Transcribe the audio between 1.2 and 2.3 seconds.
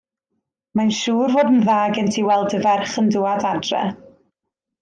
fod yn dda gen ti